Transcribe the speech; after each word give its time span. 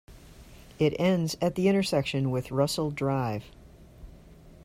It 0.79 0.95
ends 0.99 1.37
at 1.41 1.53
the 1.53 1.67
intersection 1.67 2.31
with 2.31 2.49
Russell 2.49 2.89
Drive. 2.89 3.45